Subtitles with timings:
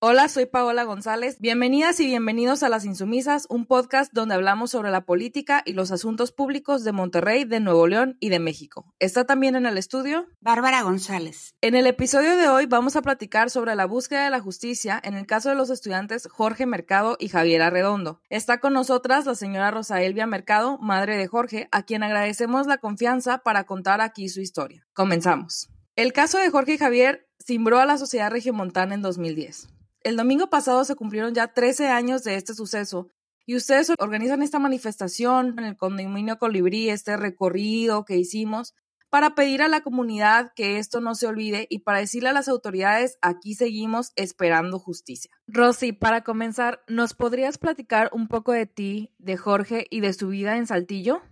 [0.00, 1.40] Hola, soy Paola González.
[1.40, 5.90] Bienvenidas y bienvenidos a Las Insumisas, un podcast donde hablamos sobre la política y los
[5.90, 8.94] asuntos públicos de Monterrey, de Nuevo León y de México.
[9.00, 11.56] Está también en el estudio Bárbara González.
[11.62, 15.14] En el episodio de hoy vamos a platicar sobre la búsqueda de la justicia en
[15.14, 18.20] el caso de los estudiantes Jorge Mercado y Javier Arredondo.
[18.28, 22.78] Está con nosotras la señora Rosa Elvia Mercado, madre de Jorge, a quien agradecemos la
[22.78, 24.86] confianza para contar aquí su historia.
[24.92, 25.70] Comenzamos.
[25.96, 29.77] El caso de Jorge y Javier cimbró a la sociedad regiomontana en 2010.
[30.02, 33.08] El domingo pasado se cumplieron ya 13 años de este suceso
[33.46, 38.74] y ustedes organizan esta manifestación en el condominio Colibrí, este recorrido que hicimos
[39.10, 42.48] para pedir a la comunidad que esto no se olvide y para decirle a las
[42.48, 45.30] autoridades aquí seguimos esperando justicia.
[45.46, 50.28] Rosy, para comenzar, ¿nos podrías platicar un poco de ti, de Jorge y de su
[50.28, 51.22] vida en Saltillo?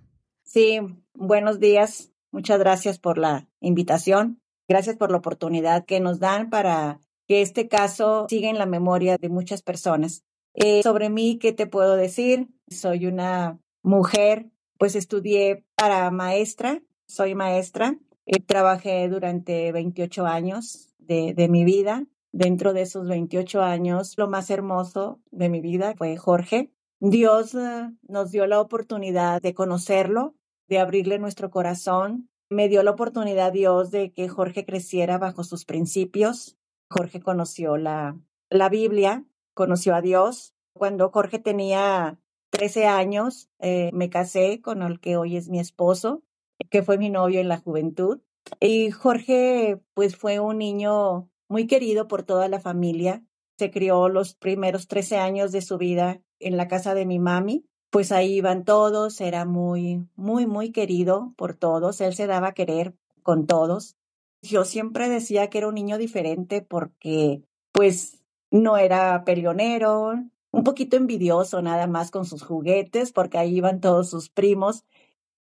[0.42, 0.80] Sí,
[1.12, 2.12] buenos días.
[2.30, 4.40] Muchas gracias por la invitación.
[4.68, 9.16] Gracias por la oportunidad que nos dan para que este caso siga en la memoria
[9.18, 10.24] de muchas personas.
[10.54, 12.48] Eh, sobre mí, ¿qué te puedo decir?
[12.68, 14.46] Soy una mujer,
[14.78, 22.04] pues estudié para maestra, soy maestra, eh, trabajé durante 28 años de, de mi vida.
[22.32, 26.70] Dentro de esos 28 años, lo más hermoso de mi vida fue Jorge.
[27.00, 30.34] Dios eh, nos dio la oportunidad de conocerlo,
[30.68, 32.28] de abrirle nuestro corazón.
[32.48, 36.56] Me dio la oportunidad Dios de que Jorge creciera bajo sus principios,
[36.88, 38.18] Jorge conoció la,
[38.50, 40.54] la Biblia, conoció a Dios.
[40.72, 42.18] Cuando Jorge tenía
[42.50, 46.22] 13 años, eh, me casé con el que hoy es mi esposo,
[46.70, 48.20] que fue mi novio en la juventud.
[48.60, 53.24] Y Jorge, pues fue un niño muy querido por toda la familia.
[53.58, 57.66] Se crió los primeros 13 años de su vida en la casa de mi mami.
[57.90, 62.00] Pues ahí iban todos, era muy, muy, muy querido por todos.
[62.00, 63.95] Él se daba a querer con todos.
[64.42, 67.42] Yo siempre decía que era un niño diferente porque
[67.72, 70.14] pues no era peleonero,
[70.50, 74.84] un poquito envidioso nada más con sus juguetes porque ahí iban todos sus primos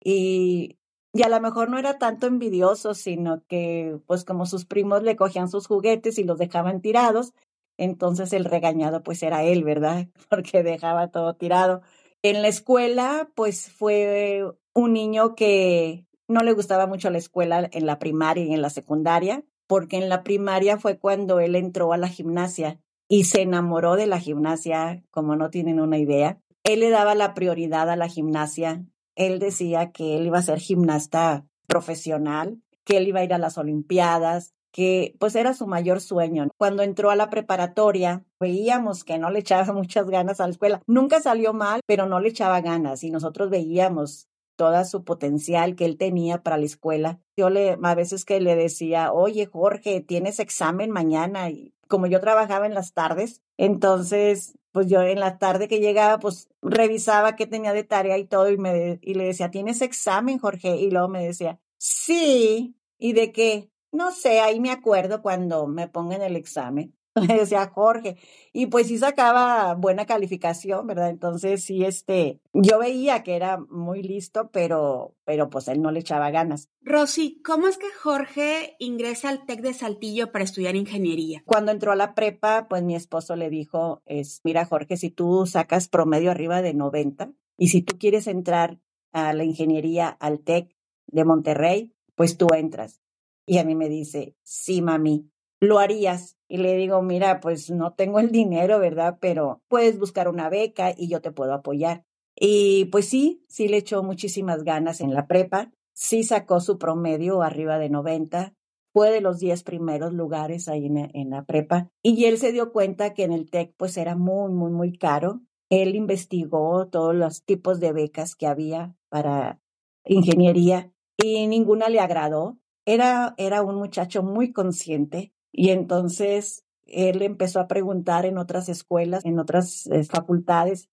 [0.02, 0.76] y,
[1.12, 5.16] y a lo mejor no era tanto envidioso, sino que pues como sus primos le
[5.16, 7.32] cogían sus juguetes y los dejaban tirados,
[7.78, 10.08] entonces el regañado pues era él, ¿verdad?
[10.28, 11.82] Porque dejaba todo tirado.
[12.22, 14.42] En la escuela pues fue
[14.74, 18.70] un niño que no le gustaba mucho la escuela en la primaria y en la
[18.70, 23.96] secundaria, porque en la primaria fue cuando él entró a la gimnasia y se enamoró
[23.96, 26.40] de la gimnasia, como no tienen una idea.
[26.64, 28.84] Él le daba la prioridad a la gimnasia.
[29.14, 33.38] Él decía que él iba a ser gimnasta profesional, que él iba a ir a
[33.38, 36.48] las Olimpiadas, que pues era su mayor sueño.
[36.56, 40.82] Cuando entró a la preparatoria, veíamos que no le echaba muchas ganas a la escuela.
[40.86, 45.84] Nunca salió mal, pero no le echaba ganas y nosotros veíamos toda su potencial que
[45.84, 47.20] él tenía para la escuela.
[47.36, 52.20] Yo le, a veces que le decía, oye Jorge, tienes examen mañana y como yo
[52.20, 57.46] trabajaba en las tardes, entonces pues yo en la tarde que llegaba, pues revisaba qué
[57.46, 60.76] tenía de tarea y todo y, me, y le decía, ¿tienes examen, Jorge?
[60.78, 63.70] Y luego me decía, sí, ¿y de qué?
[63.92, 66.92] No sé, ahí me acuerdo cuando me pongan el examen.
[67.28, 68.16] le decía Jorge,
[68.52, 71.10] y pues sí sacaba buena calificación, ¿verdad?
[71.10, 76.00] Entonces sí, este, yo veía que era muy listo, pero, pero pues él no le
[76.00, 76.68] echaba ganas.
[76.82, 81.42] Rosy, ¿cómo es que Jorge ingresa al TEC de Saltillo para estudiar ingeniería?
[81.46, 85.46] Cuando entró a la prepa, pues mi esposo le dijo, es, mira Jorge, si tú
[85.46, 88.80] sacas promedio arriba de 90 y si tú quieres entrar
[89.12, 90.74] a la ingeniería al TEC
[91.06, 93.00] de Monterrey, pues tú entras.
[93.46, 95.30] Y a mí me dice, sí, mami,
[95.60, 96.36] lo harías.
[96.54, 99.18] Y le digo, mira, pues no tengo el dinero, ¿verdad?
[99.20, 102.04] Pero puedes buscar una beca y yo te puedo apoyar.
[102.36, 107.42] Y pues sí, sí le echó muchísimas ganas en la prepa, sí sacó su promedio
[107.42, 108.54] arriba de 90,
[108.92, 112.70] fue de los 10 primeros lugares ahí en, en, la prepa y él se dio
[112.70, 115.40] cuenta que en el TEC pues era muy, muy, muy caro.
[115.70, 119.58] Él investigó todos los tipos de becas que había para
[120.04, 122.60] ingeniería y ninguna le agradó.
[122.86, 129.24] Era, era un muchacho muy consciente y entonces él empezó a preguntar en otras escuelas,
[129.24, 130.88] en otras eh, facultades,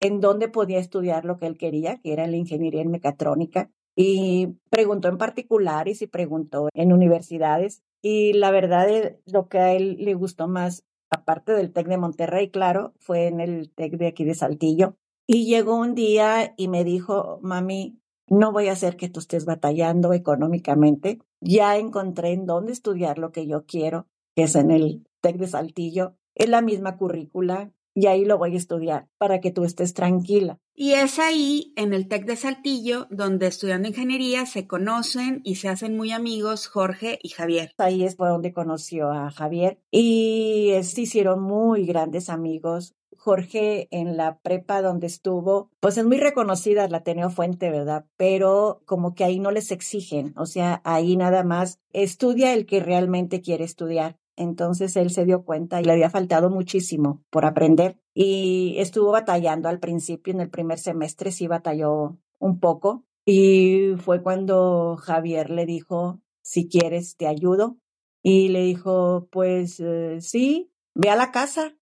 [0.00, 3.70] en dónde podía estudiar lo que él quería, que era la ingeniería en mecatrónica.
[3.96, 7.82] Y preguntó en particulares y preguntó en universidades.
[8.02, 11.96] Y la verdad, es, lo que a él le gustó más, aparte del TEC de
[11.96, 14.96] Monterrey, claro, fue en el TEC de aquí de Saltillo.
[15.26, 17.98] Y llegó un día y me dijo, mami,
[18.28, 21.20] no voy a hacer que tú estés batallando económicamente.
[21.40, 25.48] Ya encontré en dónde estudiar lo que yo quiero, que es en el TEC de
[25.48, 26.16] Saltillo.
[26.34, 30.60] Es la misma currícula, y ahí lo voy a estudiar para que tú estés tranquila.
[30.74, 35.70] Y es ahí, en el TEC de Saltillo, donde estudiando ingeniería se conocen y se
[35.70, 37.72] hacen muy amigos Jorge y Javier.
[37.78, 42.94] Ahí es por donde conoció a Javier y se hicieron muy grandes amigos.
[43.26, 48.06] Jorge en la prepa donde estuvo, pues es muy reconocida la Ateneo Fuente, ¿verdad?
[48.16, 52.78] Pero como que ahí no les exigen, o sea, ahí nada más estudia el que
[52.78, 54.16] realmente quiere estudiar.
[54.36, 59.68] Entonces él se dio cuenta y le había faltado muchísimo por aprender y estuvo batallando
[59.68, 65.66] al principio, en el primer semestre sí batalló un poco y fue cuando Javier le
[65.66, 67.76] dijo, si quieres, te ayudo.
[68.22, 71.76] Y le dijo, pues eh, sí, ve a la casa.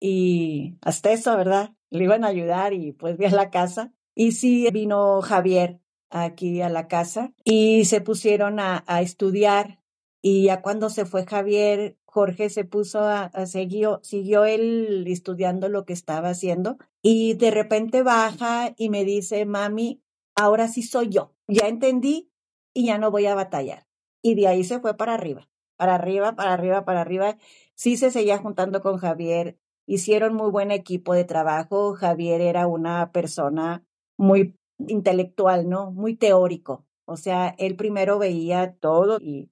[0.00, 1.74] Y hasta eso, ¿verdad?
[1.90, 3.92] Le iban a ayudar y pues ve a la casa.
[4.14, 5.80] Y sí vino Javier
[6.10, 9.80] aquí a la casa y se pusieron a, a estudiar.
[10.20, 15.68] Y ya cuando se fue Javier, Jorge se puso a, a siguió, siguió él estudiando
[15.68, 20.02] lo que estaba haciendo y de repente baja y me dice, mami,
[20.34, 22.32] ahora sí soy yo, ya entendí
[22.74, 23.86] y ya no voy a batallar.
[24.22, 27.36] Y de ahí se fue para arriba, para arriba, para arriba, para arriba.
[27.74, 31.94] Sí se seguía juntando con Javier, hicieron muy buen equipo de trabajo.
[31.94, 33.82] Javier era una persona
[34.16, 35.90] muy intelectual, ¿no?
[35.90, 36.84] Muy teórico.
[37.06, 39.50] O sea, él primero veía todo y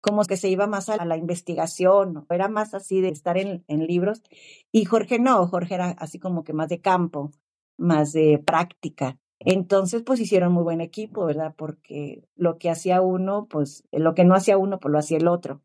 [0.00, 3.86] como que se iba más a la investigación, era más así de estar en, en
[3.86, 4.22] libros.
[4.72, 7.32] Y Jorge no, Jorge era así como que más de campo,
[7.76, 9.18] más de práctica.
[9.40, 11.54] Entonces, pues hicieron muy buen equipo, ¿verdad?
[11.56, 15.28] Porque lo que hacía uno, pues lo que no hacía uno, pues lo hacía el
[15.28, 15.62] otro.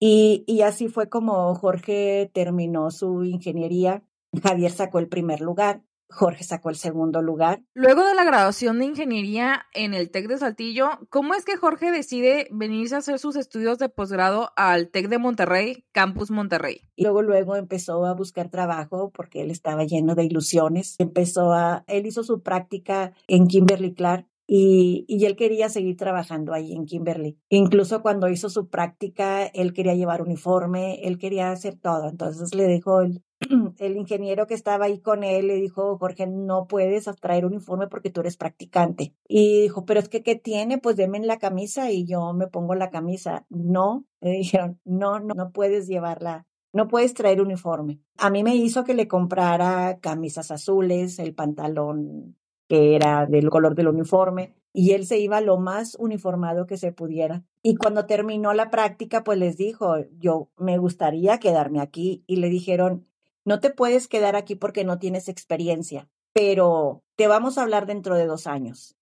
[0.00, 4.02] Y, y así fue como Jorge terminó su ingeniería.
[4.42, 7.62] Javier sacó el primer lugar Jorge sacó el segundo lugar.
[7.72, 11.90] Luego de la graduación de ingeniería en el TEC de Saltillo, ¿cómo es que Jorge
[11.92, 16.82] decide venirse a hacer sus estudios de posgrado al TEC de Monterrey, Campus Monterrey?
[16.96, 20.96] Y luego, luego empezó a buscar trabajo porque él estaba lleno de ilusiones.
[20.98, 26.52] Empezó a, él hizo su práctica en Kimberly Clark y, y, él quería seguir trabajando
[26.52, 27.38] ahí en Kimberly.
[27.50, 32.08] Incluso cuando hizo su práctica, él quería llevar uniforme, él quería hacer todo.
[32.08, 33.22] Entonces le dijo el,
[33.78, 38.10] el ingeniero que estaba ahí con él, le dijo, Jorge, no puedes traer uniforme porque
[38.10, 39.14] tú eres practicante.
[39.28, 40.78] Y dijo, pero es que, ¿qué tiene?
[40.78, 43.46] Pues deme la camisa y yo me pongo la camisa.
[43.50, 48.00] No, le dijeron, no, no, no puedes llevarla no puedes traer uniforme.
[48.16, 52.36] A mí me hizo que le comprara camisas azules, el pantalón
[52.70, 56.92] que era del color del uniforme, y él se iba lo más uniformado que se
[56.92, 57.42] pudiera.
[57.64, 62.48] Y cuando terminó la práctica, pues les dijo, yo me gustaría quedarme aquí, y le
[62.48, 63.08] dijeron,
[63.44, 68.14] no te puedes quedar aquí porque no tienes experiencia, pero te vamos a hablar dentro
[68.14, 68.96] de dos años.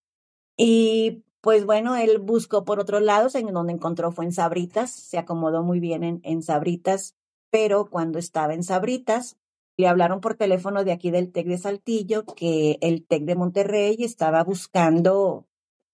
[0.57, 5.19] Y pues bueno, él buscó por otros lados, en donde encontró fue en Sabritas, se
[5.19, 7.15] acomodó muy bien en, en Sabritas,
[7.51, 9.37] pero cuando estaba en Sabritas,
[9.79, 13.95] le hablaron por teléfono de aquí del TEC de Saltillo que el TEC de Monterrey
[13.99, 15.47] estaba buscando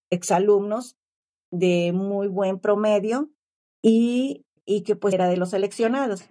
[0.10, 0.98] exalumnos
[1.52, 3.30] de muy buen promedio
[3.84, 6.26] y, y que pues era de los seleccionados.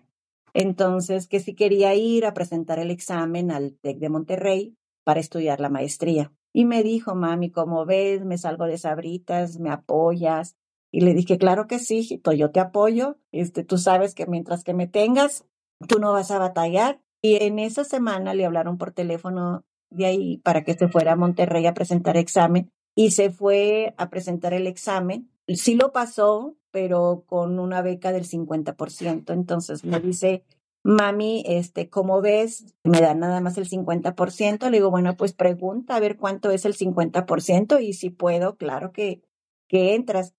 [0.53, 5.61] Entonces, que si quería ir a presentar el examen al TEC de Monterrey para estudiar
[5.61, 6.33] la maestría.
[6.53, 10.56] Y me dijo, mami, como ves, me salgo de sabritas, me apoyas.
[10.91, 13.17] Y le dije, claro que sí, hijito, yo te apoyo.
[13.31, 15.45] Este, tú sabes que mientras que me tengas,
[15.87, 20.37] tú no vas a batallar y en esa semana le hablaron por teléfono de ahí
[20.44, 24.67] para que se fuera a Monterrey a presentar examen y se fue a presentar el
[24.67, 25.31] examen.
[25.49, 29.32] Sí lo pasó, pero con una beca del 50%.
[29.32, 30.44] Entonces me dice,
[30.82, 32.67] mami, este, ¿cómo ves?
[32.85, 34.69] Me da nada más el 50%.
[34.69, 38.93] Le digo, bueno, pues pregunta a ver cuánto es el 50% y si puedo, claro
[38.93, 39.22] que,
[39.67, 40.34] que entras.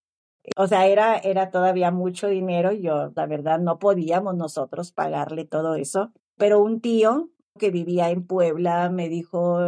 [0.56, 5.74] O sea, era, era todavía mucho dinero yo, la verdad, no podíamos nosotros pagarle todo
[5.74, 6.14] eso.
[6.38, 9.60] Pero un tío que vivía en Puebla me dijo,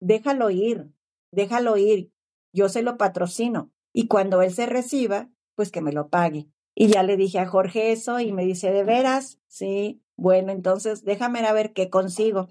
[0.00, 0.92] déjalo ir,
[1.32, 2.12] déjalo ir,
[2.52, 3.72] yo se lo patrocino.
[3.92, 6.48] Y cuando él se reciba, pues que me lo pague.
[6.74, 9.38] Y ya le dije a Jorge eso y me dice, ¿de veras?
[9.46, 12.48] Sí, bueno, entonces déjame a ver qué consigo.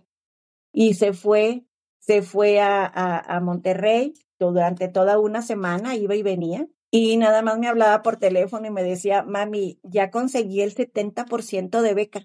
[0.71, 1.65] Y se fue,
[1.99, 6.67] se fue a, a, a Monterrey durante toda una semana, iba y venía.
[6.91, 11.81] Y nada más me hablaba por teléfono y me decía, mami, ya conseguí el 70%
[11.81, 12.21] de beca.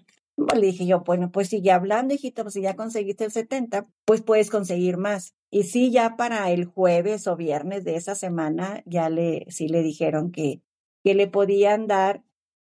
[0.55, 4.21] Le dije yo, bueno, pues sigue hablando, hijita, pues si ya conseguiste el 70, pues
[4.21, 5.35] puedes conseguir más.
[5.51, 9.81] Y sí, ya para el jueves o viernes de esa semana, ya le, sí le
[9.81, 10.61] dijeron que,
[11.03, 12.23] que le podían dar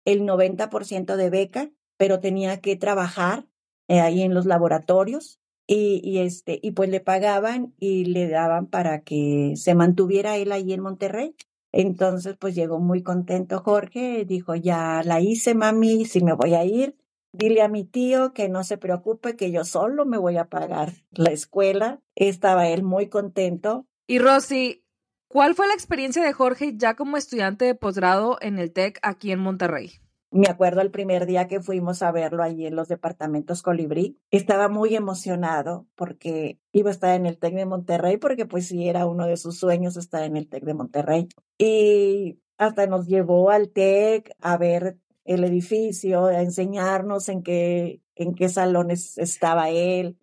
[0.05, 3.47] el 90% de beca, pero tenía que trabajar
[3.89, 8.67] eh, ahí en los laboratorios y, y, este, y pues le pagaban y le daban
[8.67, 11.35] para que se mantuviera él ahí en Monterrey.
[11.73, 16.65] Entonces, pues llegó muy contento Jorge, dijo, ya la hice, mami, si me voy a
[16.65, 16.97] ir,
[17.35, 20.93] dile a mi tío que no se preocupe, que yo solo me voy a pagar
[21.11, 22.01] la escuela.
[22.15, 23.87] Estaba él muy contento.
[24.07, 24.85] Y Rosy,
[25.29, 29.33] ¿cuál fue la experiencia de Jorge ya como estudiante de posgrado en el TEC aquí
[29.33, 29.93] en Monterrey?
[30.31, 34.19] Me acuerdo el primer día que fuimos a verlo allí en los departamentos Colibrí.
[34.33, 38.89] Estaba muy emocionado porque iba a estar en el TEC de Monterrey, porque pues sí
[38.89, 41.29] era uno de sus sueños estar en el TEC de Monterrey.
[41.57, 48.35] Y hasta nos llevó al TEC a ver el edificio, a enseñarnos en qué, en
[48.35, 50.19] qué salones estaba él,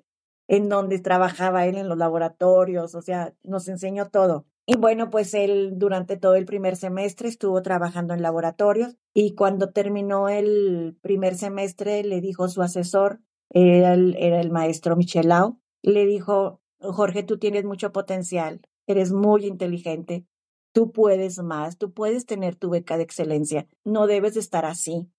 [0.47, 4.45] en dónde trabajaba él en los laboratorios, o sea, nos enseñó todo.
[4.65, 9.71] Y bueno, pues él durante todo el primer semestre estuvo trabajando en laboratorios y cuando
[9.71, 16.05] terminó el primer semestre le dijo su asesor, era el, era el maestro Michelao, le
[16.05, 20.25] dijo, Jorge, tú tienes mucho potencial, eres muy inteligente,
[20.73, 25.09] tú puedes más, tú puedes tener tu beca de excelencia, no debes estar así.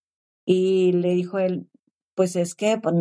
[0.45, 1.69] Y le dijo él,
[2.15, 2.95] pues es que pues,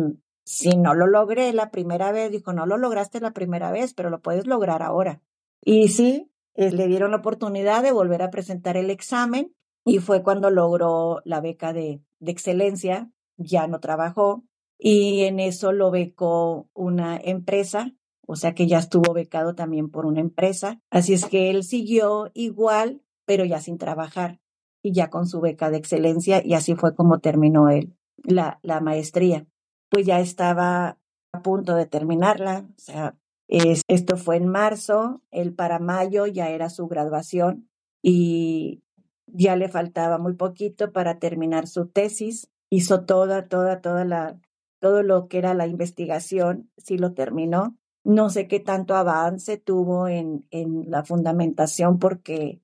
[0.44, 4.10] si no lo logré la primera vez, dijo, no lo lograste la primera vez, pero
[4.10, 5.20] lo puedes lograr ahora.
[5.64, 9.54] Y sí, eh, le dieron la oportunidad de volver a presentar el examen
[9.84, 14.44] y fue cuando logró la beca de, de excelencia, ya no trabajó
[14.78, 17.92] y en eso lo becó una empresa
[18.26, 20.80] o sea que ya estuvo becado también por una empresa.
[20.90, 24.40] Así es que él siguió igual, pero ya sin trabajar
[24.82, 28.80] y ya con su beca de excelencia y así fue como terminó él la, la
[28.80, 29.46] maestría.
[29.90, 30.98] Pues ya estaba
[31.32, 33.16] a punto de terminarla, o sea,
[33.48, 37.68] esto fue en marzo, él para mayo ya era su graduación
[38.02, 38.82] y
[39.26, 42.50] ya le faltaba muy poquito para terminar su tesis.
[42.70, 44.40] Hizo toda, toda, toda la,
[44.80, 47.76] todo lo que era la investigación, sí lo terminó.
[48.04, 52.60] No sé qué tanto avance tuvo en, en la fundamentación porque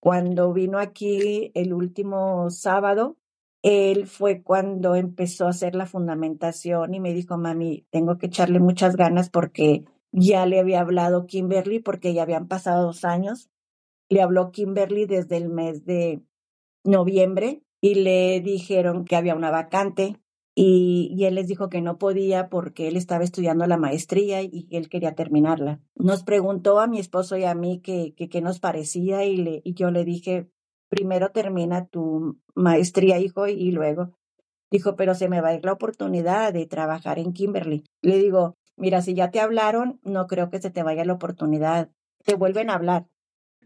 [0.00, 3.16] cuando vino aquí el último sábado,
[3.62, 8.58] él fue cuando empezó a hacer la fundamentación y me dijo, mami, tengo que echarle
[8.58, 13.50] muchas ganas porque ya le había hablado Kimberly porque ya habían pasado dos años.
[14.08, 16.22] Le habló Kimberly desde el mes de
[16.84, 20.16] noviembre y le dijeron que había una vacante
[20.54, 24.88] y, él les dijo que no podía porque él estaba estudiando la maestría y, él
[24.88, 25.80] quería terminarla.
[25.94, 29.74] Nos preguntó a mi esposo y a mí qué qué nos parecía y, le, y
[29.74, 30.50] yo le dije,
[30.88, 34.12] primero termina tu maestría, hijo, y luego
[34.70, 37.84] dijo, pero se me va a ir la oportunidad de trabajar en Kimberly.
[38.02, 41.90] Le digo, mira, si ya te hablaron, no creo que se te vaya la oportunidad.
[42.24, 43.06] Te vuelven a hablar.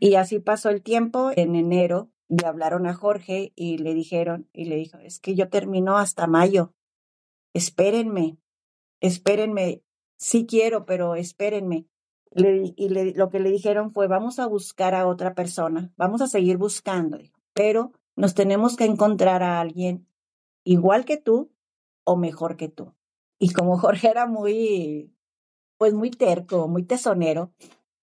[0.00, 1.30] Y así pasó el tiempo.
[1.36, 2.10] En enero
[2.40, 6.26] le hablaron a Jorge y le dijeron, y le dijo, es que yo termino hasta
[6.26, 6.72] mayo.
[7.52, 8.38] Espérenme,
[9.00, 9.82] espérenme.
[10.16, 11.86] Sí quiero, pero espérenme.
[12.34, 16.56] y lo que le dijeron fue, vamos a buscar a otra persona, vamos a seguir
[16.56, 17.18] buscando,
[17.52, 20.08] pero nos tenemos que encontrar a alguien
[20.64, 21.52] igual que tú
[22.04, 22.94] o mejor que tú.
[23.38, 25.12] Y como Jorge era muy,
[25.78, 27.52] pues muy terco, muy tesonero,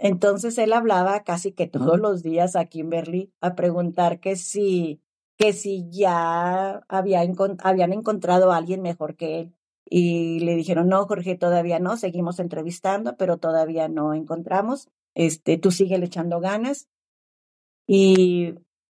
[0.04, 5.00] entonces él hablaba casi que todos los días a Kimberly a preguntar que si,
[5.38, 9.56] que si ya había habían encontrado a alguien mejor que él.
[9.86, 14.90] Y le dijeron, no, Jorge, todavía no, seguimos entrevistando, pero todavía no encontramos.
[15.14, 16.88] Este, tú sigue echando ganas.
[17.86, 18.56] Y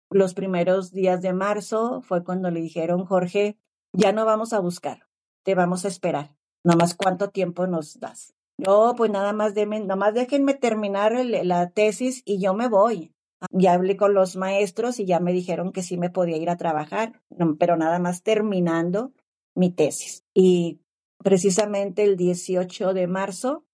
[0.09, 3.59] los primeros días de marzo fue cuando le dijeron, Jorge,
[3.93, 5.07] ya no vamos a buscar,
[5.43, 6.35] te vamos a esperar.
[6.63, 8.34] Nomás cuánto tiempo nos das.
[8.57, 13.11] No, pues nada más, denme, nada más déjenme terminar la tesis y yo me voy.
[13.51, 16.57] Ya hablé con los maestros y ya me dijeron que sí me podía ir a
[16.57, 17.21] trabajar,
[17.59, 19.11] pero nada más terminando
[19.55, 20.23] mi tesis.
[20.33, 20.79] Y
[21.23, 23.65] precisamente el 18 de marzo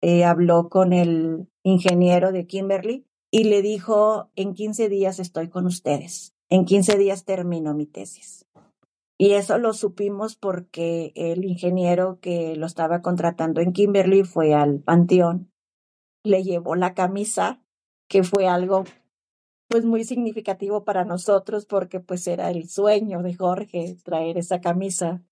[0.00, 5.66] eh, habló con el ingeniero de Kimberly y le dijo, en 15 días estoy con
[5.66, 8.46] ustedes, en 15 días termino mi tesis.
[9.22, 14.80] Y eso lo supimos porque el ingeniero que lo estaba contratando en Kimberly fue al
[14.80, 15.52] panteón,
[16.24, 17.62] le llevó la camisa,
[18.08, 18.84] que fue algo
[19.68, 25.22] pues muy significativo para nosotros porque pues era el sueño de Jorge traer esa camisa,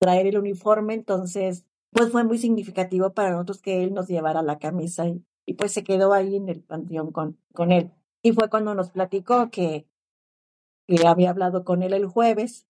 [0.00, 4.58] traer el uniforme, entonces pues fue muy significativo para nosotros que él nos llevara la
[4.58, 7.92] camisa y, pues se quedó ahí en el panteón con, con él.
[8.20, 9.86] Y fue cuando nos platicó que,
[10.88, 12.66] que había hablado con él el jueves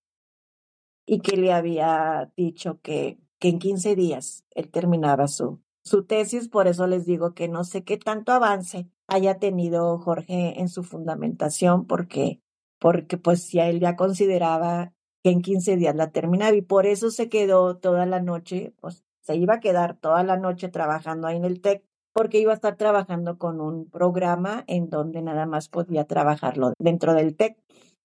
[1.06, 6.48] y que le había dicho que, que en 15 días él terminaba su, su tesis,
[6.48, 10.84] por eso les digo que no sé qué tanto avance haya tenido Jorge en su
[10.84, 12.40] fundamentación, porque,
[12.78, 14.92] porque pues ya él ya consideraba
[15.22, 19.04] que en 15 días la terminaba y por eso se quedó toda la noche, pues
[19.20, 22.56] se iba a quedar toda la noche trabajando ahí en el TEC, porque iba a
[22.56, 27.56] estar trabajando con un programa en donde nada más podía trabajarlo dentro del TEC.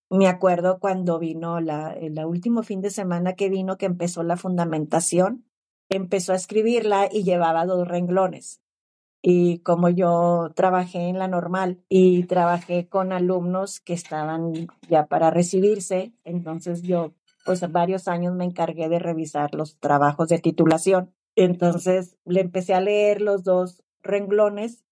[0.09, 4.37] Me acuerdo cuando vino la, el último fin de semana que vino, que empezó la
[4.37, 5.45] fundamentación,
[5.89, 8.61] empezó a escribirla y llevaba dos renglones.
[9.21, 15.31] Y como yo trabajé en la normal y trabajé con alumnos que estaban ya para
[15.31, 21.13] recibirse, entonces yo, pues varios años me encargué de revisar los trabajos de titulación.
[21.35, 24.85] Entonces le empecé a leer los dos renglones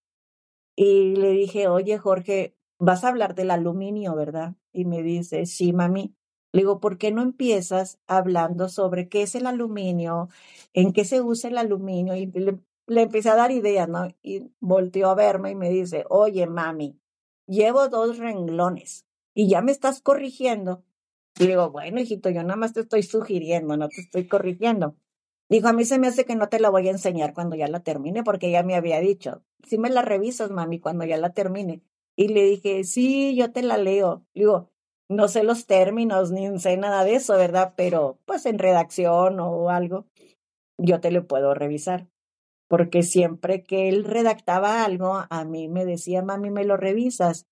[0.74, 4.54] y le dije, oye Jorge, vas a hablar del aluminio, ¿verdad?
[4.72, 6.14] Y me dice, sí, mami.
[6.52, 10.28] Le digo, ¿por qué no empiezas hablando sobre qué es el aluminio,
[10.72, 12.14] en qué se usa el aluminio?
[12.16, 14.08] Y le, le empecé a dar ideas, ¿no?
[14.22, 16.98] Y volteó a verme y me dice, oye, mami,
[17.46, 20.84] llevo dos renglones y ya me estás corrigiendo.
[21.38, 24.96] Y digo, bueno, hijito, yo nada más te estoy sugiriendo, no te estoy corrigiendo.
[25.48, 27.68] Dijo, a mí se me hace que no te la voy a enseñar cuando ya
[27.68, 31.32] la termine, porque ya me había dicho, si me la revisas, mami, cuando ya la
[31.34, 31.82] termine.
[32.16, 34.24] Y le dije, sí, yo te la leo.
[34.34, 34.70] Digo,
[35.08, 37.74] no sé los términos ni sé nada de eso, ¿verdad?
[37.76, 40.06] Pero pues en redacción o algo,
[40.78, 42.08] yo te lo puedo revisar.
[42.68, 47.46] Porque siempre que él redactaba algo, a mí me decía, mami, me lo revisas.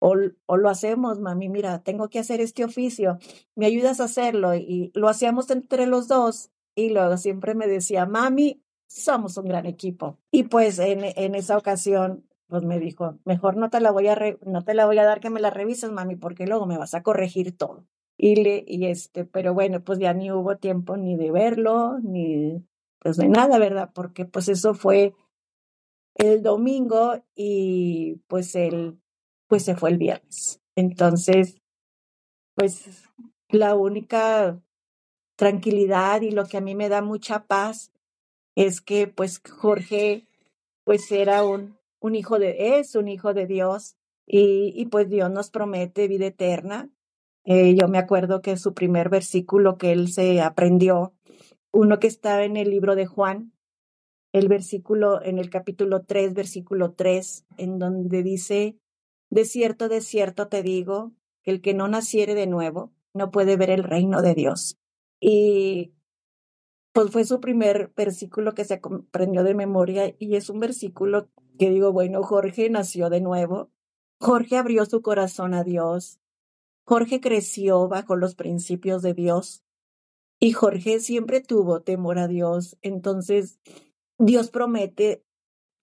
[0.00, 0.14] O,
[0.46, 3.18] o lo hacemos, mami, mira, tengo que hacer este oficio,
[3.54, 4.54] me ayudas a hacerlo.
[4.54, 9.66] Y lo hacíamos entre los dos y luego siempre me decía, mami, somos un gran
[9.66, 10.18] equipo.
[10.30, 14.18] Y pues en, en esa ocasión, pues me dijo, mejor no te la voy a,
[14.44, 16.94] no te la voy a dar que me la revises, mami, porque luego me vas
[16.94, 17.86] a corregir todo.
[18.18, 22.62] Y, le, y este, pero bueno, pues ya ni hubo tiempo ni de verlo, ni
[22.98, 23.90] pues de nada, ¿verdad?
[23.94, 25.14] Porque pues eso fue
[26.16, 29.00] el domingo y pues él,
[29.46, 30.60] pues se fue el viernes.
[30.76, 31.62] Entonces,
[32.54, 33.08] pues
[33.48, 34.60] la única
[35.36, 37.90] tranquilidad y lo que a mí me da mucha paz
[38.54, 40.26] es que pues Jorge
[40.84, 45.30] pues era un, un hijo de, es un hijo de Dios y, y pues Dios
[45.30, 46.90] nos promete vida eterna.
[47.44, 51.14] Eh, yo me acuerdo que su primer versículo que él se aprendió,
[51.72, 53.52] uno que estaba en el libro de Juan,
[54.32, 58.76] el versículo en el capítulo 3, versículo 3, en donde dice,
[59.30, 63.56] de cierto, de cierto te digo, que el que no naciere de nuevo no puede
[63.56, 64.78] ver el reino de Dios.
[65.20, 65.92] Y
[66.92, 71.70] pues fue su primer versículo que se aprendió de memoria y es un versículo que
[71.70, 73.70] digo, bueno, Jorge nació de nuevo,
[74.18, 76.20] Jorge abrió su corazón a Dios,
[76.84, 79.62] Jorge creció bajo los principios de Dios.
[80.40, 82.78] Y Jorge siempre tuvo temor a Dios.
[82.80, 83.60] Entonces,
[84.18, 85.22] Dios promete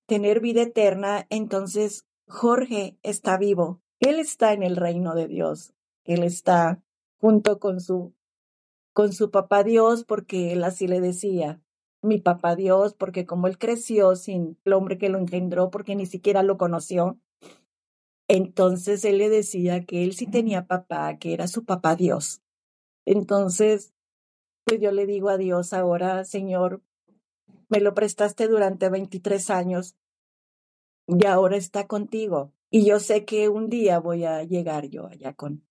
[0.08, 6.24] tener vida eterna, entonces Jorge está vivo, él está en el reino de Dios, él
[6.24, 6.84] está
[7.20, 8.14] junto con su
[8.98, 11.62] con su papá Dios, porque él así le decía,
[12.02, 16.08] mi papá Dios, porque como él creció sin el hombre que lo engendró, porque ni
[16.08, 17.20] siquiera lo conoció,
[18.28, 22.42] entonces él le decía que él sí tenía papá, que era su papá Dios.
[23.06, 23.94] Entonces,
[24.66, 26.82] pues yo le digo a Dios ahora, Señor,
[27.70, 29.96] me lo prestaste durante 23 años
[31.06, 32.52] y ahora está contigo.
[32.72, 35.68] Y yo sé que un día voy a llegar yo allá con,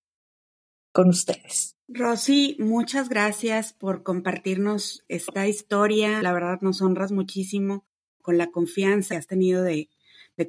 [0.92, 1.75] con ustedes.
[1.88, 6.20] Rosy, muchas gracias por compartirnos esta historia.
[6.20, 7.84] La verdad nos honras muchísimo
[8.22, 9.88] con la confianza que has tenido de,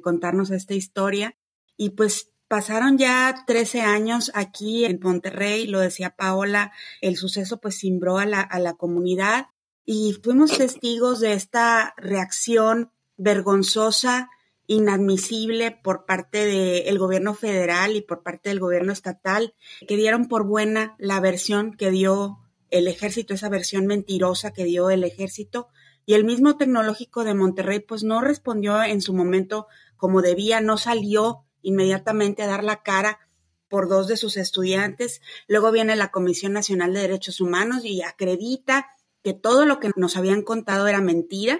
[0.02, 1.36] contarnos esta historia.
[1.76, 7.78] Y pues pasaron ya 13 años aquí en Monterrey, lo decía Paola, el suceso pues
[7.78, 9.46] cimbró a la comunidad
[9.84, 14.28] y fuimos testigos de esta reacción vergonzosa
[14.68, 19.54] inadmisible por parte del gobierno federal y por parte del gobierno estatal,
[19.88, 22.38] que dieron por buena la versión que dio
[22.70, 25.68] el ejército, esa versión mentirosa que dio el ejército.
[26.04, 30.76] Y el mismo tecnológico de Monterrey, pues no respondió en su momento como debía, no
[30.76, 33.20] salió inmediatamente a dar la cara
[33.68, 35.22] por dos de sus estudiantes.
[35.46, 38.86] Luego viene la Comisión Nacional de Derechos Humanos y acredita
[39.22, 41.58] que todo lo que nos habían contado era mentira.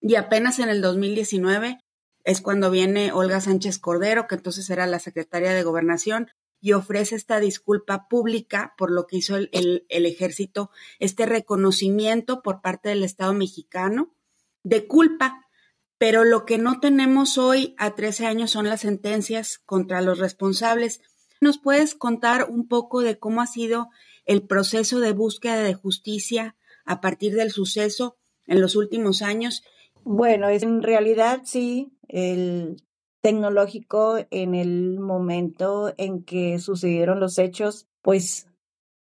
[0.00, 1.81] Y apenas en el 2019
[2.24, 6.30] es cuando viene Olga Sánchez Cordero, que entonces era la secretaria de Gobernación,
[6.60, 12.90] y ofrece esta disculpa pública por lo que hizo el, ejército, este reconocimiento por parte
[12.90, 14.14] del Estado mexicano
[14.62, 15.48] de culpa.
[15.98, 21.00] Pero lo que no tenemos hoy a 13 años son las sentencias contra los responsables.
[21.40, 23.88] ¿Nos puedes contar un poco de cómo ha sido
[24.24, 26.54] el proceso de búsqueda de justicia
[26.84, 29.64] a partir del suceso en los últimos años
[30.04, 32.76] bueno, en realidad sí, el
[33.22, 38.48] tecnológico en el momento en que sucedieron los hechos, pues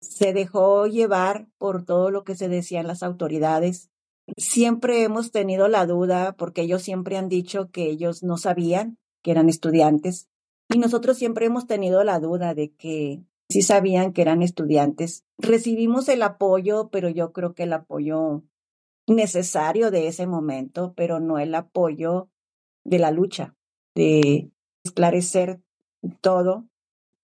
[0.00, 3.90] se dejó llevar por todo lo que se decían las autoridades.
[4.36, 9.30] Siempre hemos tenido la duda porque ellos siempre han dicho que ellos no sabían que
[9.30, 10.28] eran estudiantes
[10.68, 15.24] y nosotros siempre hemos tenido la duda de que sí sabían que eran estudiantes.
[15.38, 18.42] Recibimos el apoyo, pero yo creo que el apoyo
[19.06, 22.28] necesario de ese momento, pero no el apoyo
[22.88, 23.54] de la lucha,
[23.94, 24.50] de
[24.84, 25.60] esclarecer
[26.20, 26.66] todo.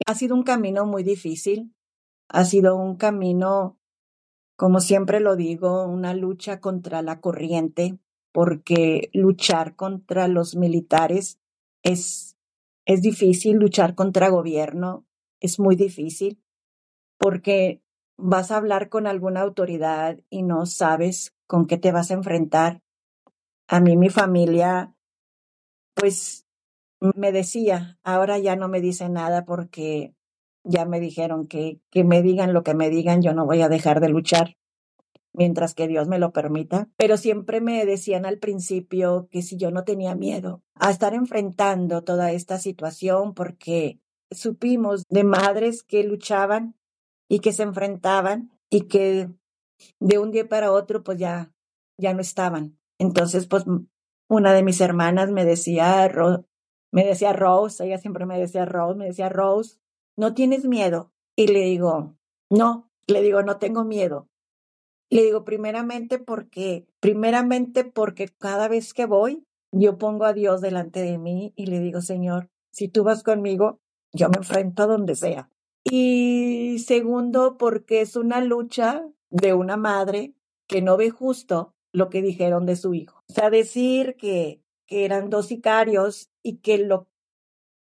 [0.07, 1.75] Ha sido un camino muy difícil,
[2.29, 3.79] ha sido un camino,
[4.57, 7.99] como siempre lo digo, una lucha contra la corriente,
[8.33, 11.39] porque luchar contra los militares
[11.83, 12.37] es,
[12.85, 15.07] es difícil, luchar contra gobierno
[15.41, 16.41] es muy difícil,
[17.19, 17.83] porque
[18.17, 22.83] vas a hablar con alguna autoridad y no sabes con qué te vas a enfrentar.
[23.69, 24.94] A mí mi familia,
[25.95, 26.47] pues
[27.01, 30.15] me decía, ahora ya no me dice nada porque
[30.65, 33.69] ya me dijeron que, que me digan lo que me digan, yo no voy a
[33.69, 34.57] dejar de luchar
[35.35, 36.89] mientras que Dios me lo permita.
[36.97, 42.03] Pero siempre me decían al principio que si yo no tenía miedo a estar enfrentando
[42.03, 46.77] toda esta situación porque supimos de madres que luchaban
[47.29, 49.29] y que se enfrentaban y que
[50.01, 51.53] de un día para otro pues ya,
[51.99, 52.79] ya no estaban.
[52.99, 53.65] Entonces pues
[54.29, 56.11] una de mis hermanas me decía,
[56.93, 59.79] me decía Rose, ella siempre me decía Rose, me decía Rose,
[60.17, 61.13] ¿no tienes miedo?
[61.37, 62.17] Y le digo,
[62.51, 64.29] no, le digo, no tengo miedo.
[65.11, 71.03] Le digo, primeramente porque, primeramente porque cada vez que voy, yo pongo a Dios delante
[71.03, 73.81] de mí y le digo, Señor, si tú vas conmigo,
[74.13, 75.51] yo me enfrento a donde sea.
[75.85, 80.35] Y segundo, porque es una lucha de una madre
[80.67, 83.23] que no ve justo lo que dijeron de su hijo.
[83.31, 87.09] O sea, decir que, que eran dos sicarios y que lo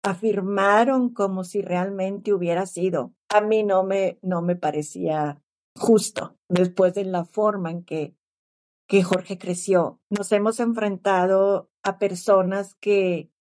[0.04, 3.14] afirmaron como si realmente hubiera sido.
[3.30, 5.42] A mí no me, no me parecía
[5.78, 8.14] justo después de la forma en que,
[8.88, 10.02] que Jorge creció.
[10.10, 13.32] Nos hemos enfrentado a personas que,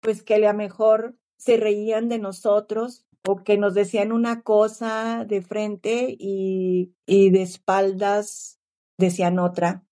[0.00, 5.24] pues que a lo mejor se reían de nosotros o que nos decían una cosa
[5.24, 8.60] de frente y, y de espaldas
[8.98, 9.84] decían otra.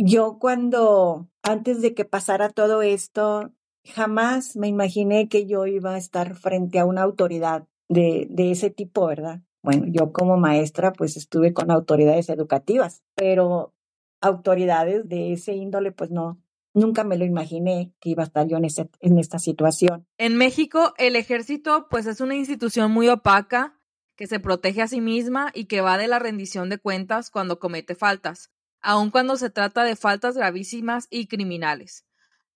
[0.00, 3.52] Yo cuando, antes de que pasara todo esto,
[3.84, 8.70] jamás me imaginé que yo iba a estar frente a una autoridad de, de ese
[8.70, 9.40] tipo, ¿verdad?
[9.60, 13.74] Bueno, yo como maestra pues estuve con autoridades educativas, pero
[14.20, 16.40] autoridades de ese índole pues no,
[16.74, 20.06] nunca me lo imaginé que iba a estar yo en, ese, en esta situación.
[20.16, 23.74] En México, el ejército pues es una institución muy opaca
[24.16, 27.58] que se protege a sí misma y que va de la rendición de cuentas cuando
[27.58, 32.04] comete faltas, aun cuando se trata de faltas gravísimas y criminales.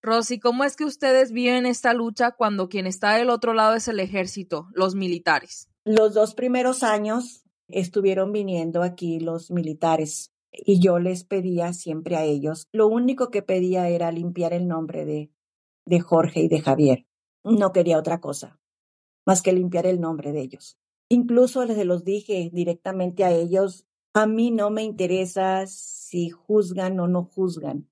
[0.01, 3.87] Rosy, ¿cómo es que ustedes viven esta lucha cuando quien está del otro lado es
[3.87, 5.69] el ejército, los militares?
[5.85, 12.23] Los dos primeros años estuvieron viniendo aquí los militares y yo les pedía siempre a
[12.23, 15.31] ellos, lo único que pedía era limpiar el nombre de,
[15.85, 17.07] de Jorge y de Javier.
[17.43, 18.59] No quería otra cosa,
[19.25, 20.77] más que limpiar el nombre de ellos.
[21.09, 25.65] Incluso les los dije directamente a ellos, a mí no me interesa
[26.13, 27.89] si juzgan o no juzgan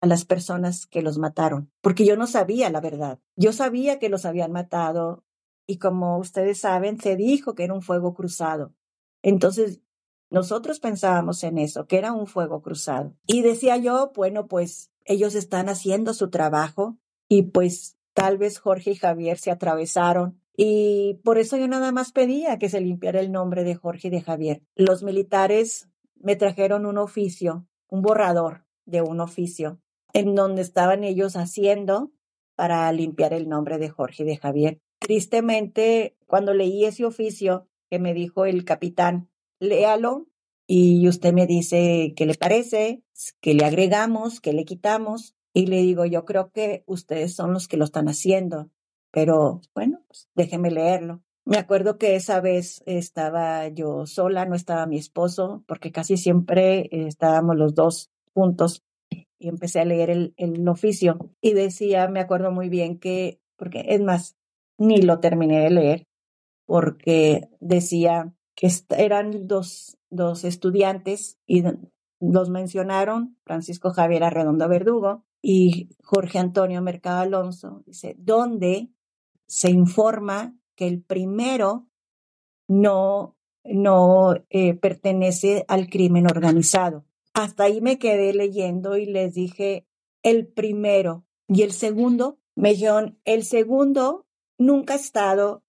[0.00, 3.20] a las personas que los mataron, porque yo no sabía la verdad.
[3.36, 5.22] Yo sabía que los habían matado
[5.64, 8.74] y como ustedes saben, se dijo que era un fuego cruzado.
[9.22, 9.80] Entonces
[10.28, 13.14] nosotros pensábamos en eso, que era un fuego cruzado.
[13.28, 16.98] Y decía yo, bueno, pues ellos están haciendo su trabajo
[17.28, 20.42] y pues tal vez Jorge y Javier se atravesaron.
[20.56, 24.10] Y por eso yo nada más pedía que se limpiara el nombre de Jorge y
[24.10, 24.64] de Javier.
[24.74, 25.91] Los militares
[26.22, 29.80] me trajeron un oficio, un borrador de un oficio,
[30.12, 32.12] en donde estaban ellos haciendo
[32.54, 34.80] para limpiar el nombre de Jorge y de Javier.
[34.98, 40.28] Tristemente, cuando leí ese oficio que me dijo el capitán, léalo
[40.66, 43.02] y usted me dice qué le parece,
[43.40, 45.34] qué le agregamos, qué le quitamos.
[45.54, 48.70] Y le digo, yo creo que ustedes son los que lo están haciendo,
[49.10, 51.22] pero bueno, pues déjeme leerlo.
[51.44, 56.88] Me acuerdo que esa vez estaba yo sola, no estaba mi esposo, porque casi siempre
[56.90, 62.52] estábamos los dos juntos y empecé a leer el, el oficio y decía, me acuerdo
[62.52, 64.36] muy bien que, porque es más,
[64.78, 66.06] ni lo terminé de leer,
[66.64, 71.64] porque decía, que eran dos, dos estudiantes y
[72.20, 78.90] los mencionaron, Francisco Javier Arredondo Verdugo y Jorge Antonio Mercado Alonso, dice, donde
[79.46, 80.54] se informa
[80.86, 81.88] el primero
[82.68, 87.04] no, no eh, pertenece al crimen organizado.
[87.34, 89.86] Hasta ahí me quedé leyendo y les dije,
[90.22, 94.26] el primero y el segundo, me dijeron, el segundo
[94.58, 95.64] nunca ha estado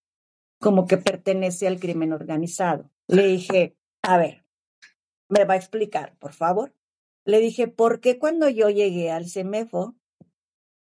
[0.59, 2.89] como que pertenece al crimen organizado.
[3.07, 4.45] Le dije, a ver,
[5.29, 6.73] me va a explicar, por favor.
[7.25, 9.95] Le dije, ¿por qué cuando yo llegué al CEMEFO,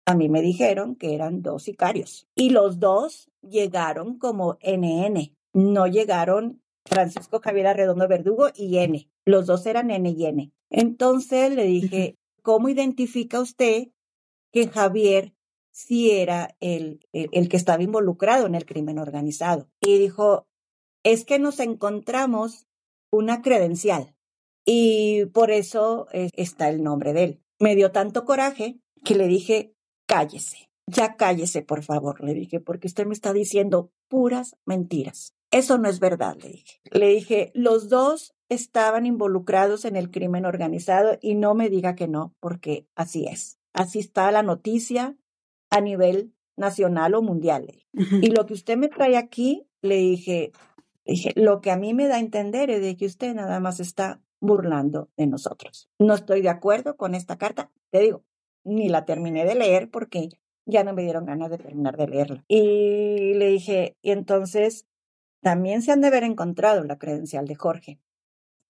[0.08, 5.38] a mí me dijeron que eran dos sicarios y los dos llegaron como NN?
[5.58, 9.10] no llegaron Francisco Javier Arredondo Verdugo y N.
[9.26, 10.52] Los dos eran N y N.
[10.70, 13.88] Entonces le dije, ¿cómo identifica usted
[14.52, 15.34] que Javier
[15.72, 19.68] sí era el, el, que estaba involucrado en el crimen organizado?
[19.82, 20.46] Y dijo,
[21.04, 22.68] es que nos encontramos
[23.12, 24.16] una credencial
[24.64, 27.42] y por eso está el nombre de él.
[27.60, 29.74] Me dio tanto coraje que le dije,
[30.08, 35.34] cállese, ya cállese, por favor, le dije, porque usted me está diciendo puras mentiras.
[35.52, 36.82] Eso no es verdad, le dije.
[36.92, 42.08] Le dije, los dos estaban involucrados en el crimen organizado y no me diga que
[42.08, 43.60] no, porque así es.
[43.74, 45.16] Así está la noticia
[45.70, 47.68] a nivel nacional o mundial.
[47.94, 50.52] Y lo que usted me trae aquí, le dije,
[51.06, 53.80] dije, lo que a mí me da a entender es de que usted nada más
[53.80, 55.90] está burlando de nosotros.
[56.00, 57.72] No estoy de acuerdo con esta carta.
[57.92, 58.24] Te digo,
[58.68, 60.30] ni la terminé de leer porque
[60.66, 62.44] ya no me dieron ganas de terminar de leerla.
[62.48, 64.86] Y le dije, y entonces
[65.42, 68.00] también se han de haber encontrado la credencial de Jorge.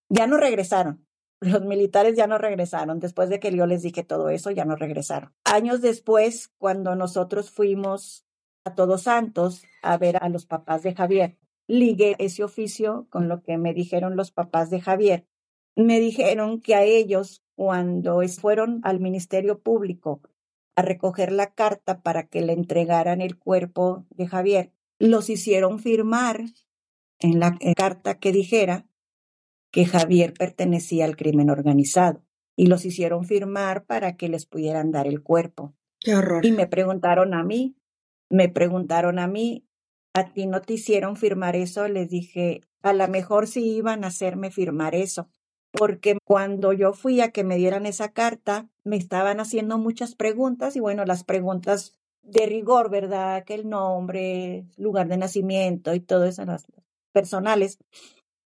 [0.09, 1.05] Ya no regresaron.
[1.41, 2.99] Los militares ya no regresaron.
[2.99, 5.33] Después de que yo les dije todo eso, ya no regresaron.
[5.43, 8.25] Años después, cuando nosotros fuimos
[8.63, 13.41] a Todos Santos a ver a los papás de Javier, ligué ese oficio con lo
[13.41, 15.25] que me dijeron los papás de Javier.
[15.75, 20.21] Me dijeron que a ellos, cuando fueron al Ministerio Público
[20.75, 26.43] a recoger la carta para que le entregaran el cuerpo de Javier, los hicieron firmar
[27.17, 28.85] en la carta que dijera
[29.71, 32.23] que Javier pertenecía al crimen organizado
[32.55, 35.73] y los hicieron firmar para que les pudieran dar el cuerpo.
[35.99, 36.45] Qué horror.
[36.45, 37.75] Y me preguntaron a mí,
[38.29, 39.67] me preguntaron a mí,
[40.13, 41.87] ¿a ti no te hicieron firmar eso?
[41.87, 45.27] Les dije, a lo mejor sí iban a hacerme firmar eso,
[45.77, 50.75] porque cuando yo fui a que me dieran esa carta, me estaban haciendo muchas preguntas
[50.75, 53.43] y bueno, las preguntas de rigor, ¿verdad?
[53.45, 56.65] Que el nombre, lugar de nacimiento y todo eso, las
[57.11, 57.77] personales,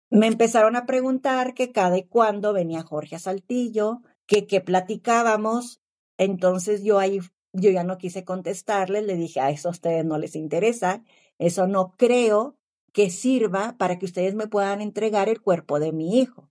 [0.10, 5.82] me empezaron a preguntar que cada y cuándo venía Jorge a Saltillo, que qué platicábamos.
[6.17, 7.20] Entonces yo ahí,
[7.54, 11.04] yo ya no quise contestarles, le dije, a eso a ustedes no les interesa,
[11.39, 12.58] eso no creo
[12.94, 16.51] que sirva para que ustedes me puedan entregar el cuerpo de mi hijo.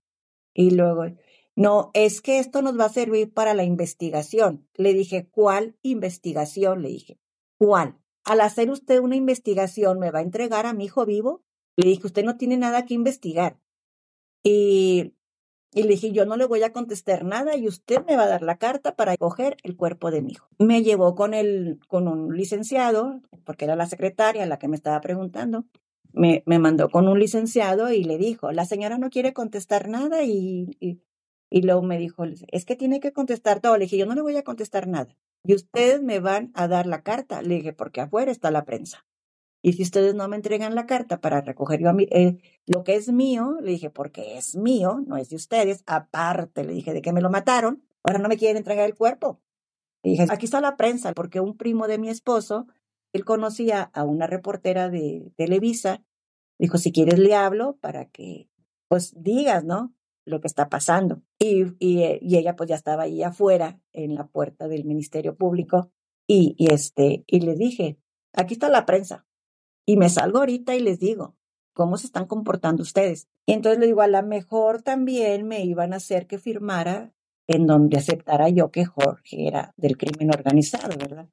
[0.53, 1.05] Y luego,
[1.55, 4.67] no, es que esto nos va a servir para la investigación.
[4.75, 6.81] Le dije, ¿cuál investigación?
[6.81, 7.19] Le dije,
[7.57, 7.97] ¿cuál?
[8.23, 11.43] Al hacer usted una investigación, ¿me va a entregar a mi hijo vivo?
[11.75, 13.59] Le dije, usted no tiene nada que investigar.
[14.43, 15.13] Y,
[15.73, 18.27] y le dije, yo no le voy a contestar nada y usted me va a
[18.27, 20.47] dar la carta para coger el cuerpo de mi hijo.
[20.59, 24.99] Me llevó con, el, con un licenciado, porque era la secretaria la que me estaba
[25.01, 25.65] preguntando.
[26.13, 30.77] Me, mandó con un licenciado y le dijo, la señora no quiere contestar nada y,
[31.49, 33.77] y, luego me dijo, es que tiene que contestar todo.
[33.77, 35.15] Le dije, yo no le voy a contestar nada.
[35.43, 37.41] Y ustedes me van a dar la carta.
[37.41, 39.05] Le dije, porque afuera está la prensa.
[39.63, 43.11] Y si ustedes no me entregan la carta para recoger a eh, lo que es
[43.11, 45.83] mío, le dije, porque es mío, no es de ustedes.
[45.85, 49.39] Aparte, le dije, de que me lo mataron, ahora no me quieren entregar el cuerpo.
[50.03, 52.65] Le dije, aquí está la prensa, porque un primo de mi esposo,
[53.13, 56.03] él conocía a una reportera de Televisa,
[56.59, 58.49] dijo, si quieres le hablo para que,
[58.87, 59.93] pues, digas, ¿no?
[60.25, 61.21] Lo que está pasando.
[61.39, 65.35] Y, y, eh, y ella, pues, ya estaba ahí afuera, en la puerta del Ministerio
[65.35, 65.91] Público,
[66.27, 67.97] y, y este, y le dije,
[68.33, 69.25] aquí está la prensa,
[69.85, 71.35] y me salgo ahorita y les digo,
[71.73, 73.27] ¿cómo se están comportando ustedes?
[73.45, 77.13] Y entonces le digo, a lo mejor también me iban a hacer que firmara
[77.47, 81.27] en donde aceptara yo que Jorge era del crimen organizado, ¿verdad?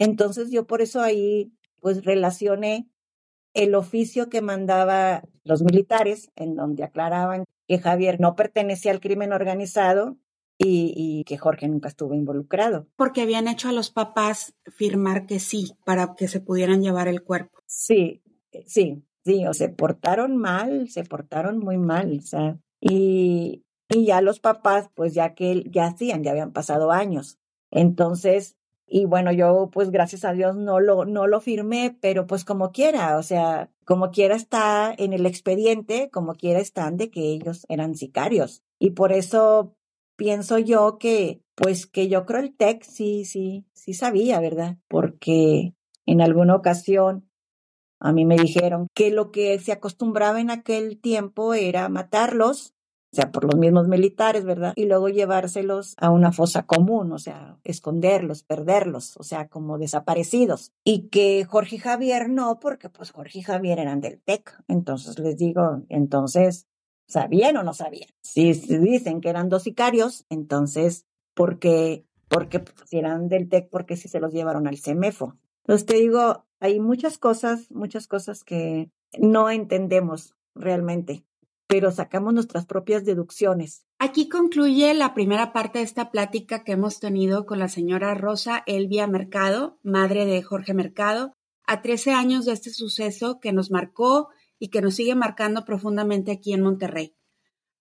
[0.00, 2.88] Entonces yo por eso ahí pues relacioné
[3.52, 9.32] el oficio que mandaba los militares, en donde aclaraban que Javier no pertenecía al crimen
[9.32, 10.16] organizado
[10.58, 12.86] y, que Jorge nunca estuvo involucrado.
[12.96, 17.22] Porque habían hecho a los papás firmar que sí, para que se pudieran llevar el
[17.22, 17.60] cuerpo.
[17.66, 23.64] Sí, eh, sí, sí, o se portaron mal, se portaron muy mal, o sea, y,
[23.88, 27.38] y ya los papás, pues ya que ya hacían, ya habían pasado años.
[27.70, 28.56] Entonces,
[28.90, 32.72] y bueno, yo pues gracias a Dios no lo, no lo firmé, pero pues como
[32.72, 37.64] quiera, o sea, como quiera está en el expediente, como quiera están de que ellos
[37.68, 38.64] eran sicarios.
[38.80, 39.76] Y por eso
[40.16, 44.76] pienso yo que, pues que yo creo el TEC sí, sí, sí sabía, ¿verdad?
[44.88, 45.72] Porque
[46.04, 47.30] en alguna ocasión
[48.00, 52.74] a mí me dijeron que lo que se acostumbraba en aquel tiempo era matarlos,
[53.12, 54.72] o sea, por los mismos militares, ¿verdad?
[54.76, 60.72] Y luego llevárselos a una fosa común, o sea, esconderlos, perderlos, o sea, como desaparecidos.
[60.84, 64.62] Y que Jorge y Javier no, porque pues Jorge y Javier eran del TEC.
[64.68, 66.68] Entonces les digo, entonces,
[67.10, 68.08] ¿Sabían o no sabían?
[68.22, 72.04] Si, dicen que eran dos sicarios, entonces, ¿por qué?
[72.28, 75.36] Porque si eran del TEC, ¿por qué si se los llevaron al CEMEFO?
[75.64, 81.24] Entonces te digo, hay muchas cosas, muchas cosas que, no entendemos realmente,
[81.70, 83.84] pero sacamos nuestras propias deducciones.
[84.00, 88.64] Aquí concluye la primera parte de esta plática que hemos tenido con la señora Rosa
[88.66, 94.30] Elvia Mercado, madre de Jorge Mercado, a 13 años de este suceso que nos marcó
[94.58, 97.14] y que nos sigue marcando profundamente aquí en Monterrey.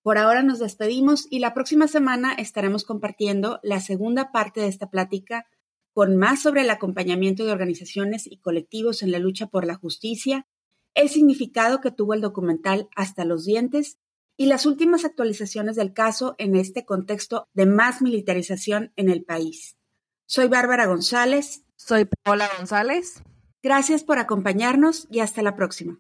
[0.03, 4.91] Por ahora nos despedimos y la próxima semana estaremos compartiendo la segunda parte de esta
[4.91, 5.47] plática
[5.93, 10.45] con más sobre el acompañamiento de organizaciones y colectivos en la lucha por la justicia,
[10.99, 13.97] el significado que tuvo el documental Hasta los dientes
[14.35, 19.77] y las últimas actualizaciones del caso en este contexto de más militarización en el país.
[20.25, 21.63] Soy Bárbara González.
[21.77, 23.23] Soy Paola González.
[23.63, 25.97] Gracias por acompañarnos y hasta la próxima.